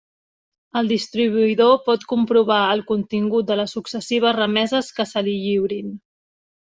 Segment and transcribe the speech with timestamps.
[0.79, 5.93] El distribuïdor pot comprovar el contingut de les successives remeses que se li lliurin.